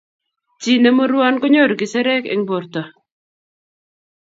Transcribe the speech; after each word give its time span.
chi 0.61 0.73
ne 0.81 0.89
murwon 0.97 1.35
ko 1.41 1.45
nyoru 1.53 1.73
kisirek 1.79 2.23
eng' 2.33 2.47
borto 2.49 2.81